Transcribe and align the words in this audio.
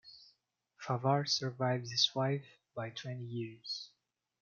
Favart 0.83 1.29
survived 1.29 1.91
his 1.91 2.09
wife 2.15 2.43
by 2.75 2.89
twenty 2.89 3.23
years. 3.25 3.91